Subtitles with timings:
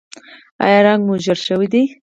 [0.65, 1.83] ایا رنګ مو ژیړ شوی دی؟